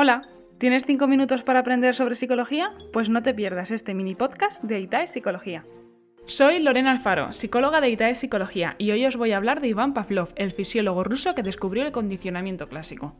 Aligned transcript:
Hola, 0.00 0.22
¿tienes 0.58 0.84
5 0.86 1.08
minutos 1.08 1.42
para 1.42 1.58
aprender 1.58 1.92
sobre 1.92 2.14
psicología? 2.14 2.70
Pues 2.92 3.08
no 3.08 3.20
te 3.24 3.34
pierdas 3.34 3.72
este 3.72 3.94
mini 3.94 4.14
podcast 4.14 4.62
de 4.62 4.78
ITAE 4.78 5.08
Psicología. 5.08 5.64
Soy 6.24 6.60
Lorena 6.60 6.92
Alfaro, 6.92 7.32
psicóloga 7.32 7.80
de 7.80 7.90
ITAE 7.90 8.14
Psicología, 8.14 8.76
y 8.78 8.92
hoy 8.92 9.04
os 9.06 9.16
voy 9.16 9.32
a 9.32 9.38
hablar 9.38 9.60
de 9.60 9.66
Iván 9.66 9.94
Pavlov, 9.94 10.28
el 10.36 10.52
fisiólogo 10.52 11.02
ruso 11.02 11.34
que 11.34 11.42
descubrió 11.42 11.84
el 11.84 11.90
condicionamiento 11.90 12.68
clásico. 12.68 13.16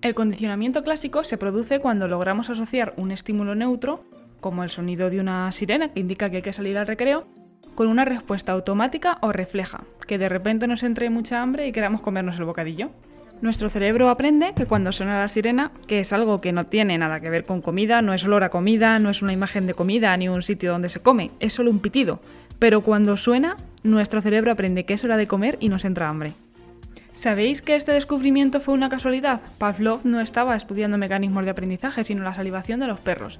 El 0.00 0.14
condicionamiento 0.14 0.82
clásico 0.82 1.24
se 1.24 1.36
produce 1.36 1.78
cuando 1.78 2.08
logramos 2.08 2.48
asociar 2.48 2.94
un 2.96 3.10
estímulo 3.10 3.54
neutro, 3.54 4.02
como 4.40 4.64
el 4.64 4.70
sonido 4.70 5.10
de 5.10 5.20
una 5.20 5.52
sirena 5.52 5.92
que 5.92 6.00
indica 6.00 6.30
que 6.30 6.36
hay 6.36 6.42
que 6.42 6.54
salir 6.54 6.78
al 6.78 6.86
recreo, 6.86 7.26
con 7.74 7.88
una 7.88 8.06
respuesta 8.06 8.52
automática 8.52 9.18
o 9.20 9.30
refleja, 9.30 9.84
que 10.06 10.16
de 10.16 10.30
repente 10.30 10.68
nos 10.68 10.82
entre 10.84 11.10
mucha 11.10 11.42
hambre 11.42 11.68
y 11.68 11.72
queramos 11.72 12.00
comernos 12.00 12.38
el 12.38 12.46
bocadillo. 12.46 12.92
Nuestro 13.42 13.68
cerebro 13.68 14.08
aprende 14.08 14.54
que 14.56 14.64
cuando 14.64 14.92
suena 14.92 15.18
la 15.18 15.28
sirena, 15.28 15.70
que 15.86 16.00
es 16.00 16.12
algo 16.14 16.40
que 16.40 16.52
no 16.52 16.64
tiene 16.64 16.96
nada 16.96 17.20
que 17.20 17.28
ver 17.28 17.44
con 17.44 17.60
comida, 17.60 18.00
no 18.00 18.14
es 18.14 18.24
olor 18.24 18.44
a 18.44 18.48
comida, 18.48 18.98
no 18.98 19.10
es 19.10 19.20
una 19.20 19.34
imagen 19.34 19.66
de 19.66 19.74
comida 19.74 20.16
ni 20.16 20.28
un 20.28 20.42
sitio 20.42 20.72
donde 20.72 20.88
se 20.88 21.00
come, 21.00 21.30
es 21.38 21.52
solo 21.52 21.70
un 21.70 21.80
pitido. 21.80 22.20
Pero 22.58 22.80
cuando 22.80 23.16
suena, 23.18 23.56
nuestro 23.82 24.22
cerebro 24.22 24.50
aprende 24.50 24.84
que 24.84 24.94
es 24.94 25.04
hora 25.04 25.18
de 25.18 25.26
comer 25.26 25.58
y 25.60 25.68
nos 25.68 25.84
entra 25.84 26.08
hambre. 26.08 26.32
¿Sabéis 27.12 27.60
que 27.60 27.76
este 27.76 27.92
descubrimiento 27.92 28.60
fue 28.60 28.74
una 28.74 28.88
casualidad? 28.88 29.40
Pavlov 29.58 30.00
no 30.04 30.20
estaba 30.20 30.56
estudiando 30.56 30.96
mecanismos 30.96 31.44
de 31.44 31.50
aprendizaje, 31.50 32.04
sino 32.04 32.22
la 32.22 32.34
salivación 32.34 32.80
de 32.80 32.86
los 32.86 33.00
perros. 33.00 33.38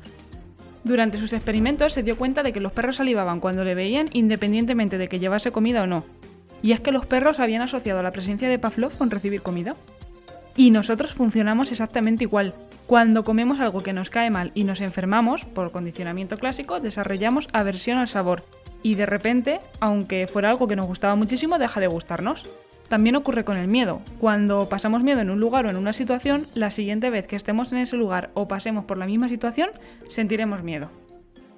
Durante 0.84 1.18
sus 1.18 1.32
experimentos 1.32 1.94
se 1.94 2.02
dio 2.02 2.16
cuenta 2.16 2.42
de 2.42 2.52
que 2.52 2.60
los 2.60 2.72
perros 2.72 2.96
salivaban 2.96 3.40
cuando 3.40 3.64
le 3.64 3.74
veían 3.74 4.08
independientemente 4.12 4.98
de 4.98 5.08
que 5.08 5.18
llevase 5.18 5.52
comida 5.52 5.82
o 5.82 5.86
no. 5.86 6.04
Y 6.62 6.72
es 6.72 6.80
que 6.80 6.92
los 6.92 7.06
perros 7.06 7.40
habían 7.40 7.62
asociado 7.62 8.02
la 8.02 8.12
presencia 8.12 8.48
de 8.48 8.58
Pavlov 8.58 8.96
con 8.96 9.10
recibir 9.10 9.42
comida. 9.42 9.76
Y 10.56 10.70
nosotros 10.70 11.12
funcionamos 11.12 11.70
exactamente 11.70 12.24
igual. 12.24 12.54
Cuando 12.86 13.24
comemos 13.24 13.60
algo 13.60 13.82
que 13.82 13.92
nos 13.92 14.10
cae 14.10 14.30
mal 14.30 14.52
y 14.54 14.64
nos 14.64 14.80
enfermamos, 14.80 15.44
por 15.44 15.70
condicionamiento 15.70 16.38
clásico, 16.38 16.80
desarrollamos 16.80 17.48
aversión 17.52 17.98
al 17.98 18.08
sabor. 18.08 18.44
Y 18.82 18.94
de 18.94 19.06
repente, 19.06 19.58
aunque 19.80 20.26
fuera 20.26 20.50
algo 20.50 20.68
que 20.68 20.76
nos 20.76 20.86
gustaba 20.86 21.14
muchísimo, 21.14 21.58
deja 21.58 21.80
de 21.80 21.88
gustarnos. 21.88 22.48
También 22.88 23.16
ocurre 23.16 23.44
con 23.44 23.56
el 23.56 23.66
miedo. 23.66 24.00
Cuando 24.20 24.68
pasamos 24.68 25.02
miedo 25.02 25.20
en 25.20 25.30
un 25.30 25.40
lugar 25.40 25.66
o 25.66 25.70
en 25.70 25.76
una 25.76 25.92
situación, 25.92 26.46
la 26.54 26.70
siguiente 26.70 27.10
vez 27.10 27.26
que 27.26 27.36
estemos 27.36 27.72
en 27.72 27.78
ese 27.78 27.96
lugar 27.96 28.30
o 28.34 28.46
pasemos 28.46 28.84
por 28.84 28.96
la 28.96 29.06
misma 29.06 29.28
situación, 29.28 29.70
sentiremos 30.08 30.62
miedo. 30.62 30.90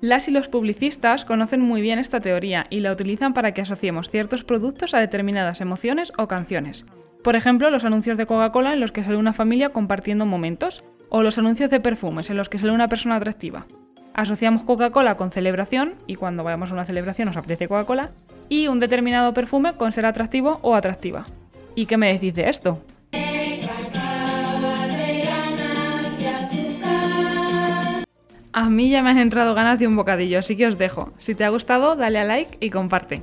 Las 0.01 0.29
y 0.29 0.31
los 0.31 0.49
publicistas 0.49 1.25
conocen 1.25 1.61
muy 1.61 1.83
bien 1.83 1.99
esta 1.99 2.21
teoría 2.21 2.67
y 2.71 2.81
la 2.81 2.93
utilizan 2.93 3.35
para 3.35 3.53
que 3.53 3.61
asociemos 3.61 4.11
ciertos 4.11 4.45
productos 4.45 4.95
a 4.95 5.01
determinadas 5.01 5.61
emociones 5.61 6.13
o 6.17 6.29
canciones. 6.29 6.87
Por 7.29 7.37
ejemplo, 7.37 7.69
los 7.69 7.85
anuncios 7.85 8.17
de 8.17 8.25
Coca-Cola 8.25 8.73
en 8.73 8.81
los 8.81 8.91
que 8.91 9.05
sale 9.05 9.19
una 9.19 9.35
familia 9.35 9.69
compartiendo 9.69 10.25
momentos, 10.25 10.83
o 11.11 11.23
los 11.23 11.37
anuncios 11.37 11.71
de 11.71 11.79
perfumes 11.79 12.31
en 12.31 12.39
los 12.39 12.49
que 12.49 12.59
sale 12.59 12.73
una 12.73 12.89
persona 12.89 13.17
atractiva. 13.17 13.67
Asociamos 14.15 14.63
Coca-Cola 14.63 15.19
con 15.19 15.31
celebración, 15.31 15.97
y 16.07 16.15
cuando 16.15 16.43
vayamos 16.43 16.71
a 16.71 16.73
una 16.73 16.87
celebración 16.87 17.29
nos 17.29 17.37
apetece 17.37 17.69
Coca-Cola, 17.69 18.13
y 18.49 18.69
un 18.69 18.81
determinado 18.81 19.35
perfume 19.35 19.75
con 19.75 19.93
ser 19.93 20.07
atractivo 20.07 20.59
o 20.63 20.75
atractiva. 20.75 21.27
¿Y 21.75 21.85
qué 21.85 21.99
me 21.99 22.11
decís 22.15 22.35
de 22.35 22.49
esto? 22.49 22.83
A 28.55 28.71
mí 28.71 28.89
ya 28.89 29.03
me 29.03 29.11
han 29.11 29.19
entrado 29.19 29.55
ganas 29.55 29.79
de 29.79 29.87
un 29.87 29.97
bocadillo, 29.97 30.39
así 30.39 30.57
que 30.57 30.67
os 30.67 30.79
dejo. 30.79 31.13
Si 31.19 31.35
te 31.35 31.45
ha 31.45 31.51
gustado, 31.51 31.95
dale 31.95 32.21
a 32.21 32.25
like 32.25 32.57
y 32.59 32.71
comparte. 32.71 33.21